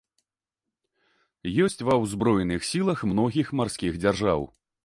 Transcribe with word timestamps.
Ёсць 1.67 1.87
ва 1.87 1.99
ўзброеных 2.05 2.67
сілах 2.71 3.07
многіх 3.15 3.47
марскіх 3.61 3.93
дзяржаў. 4.05 4.53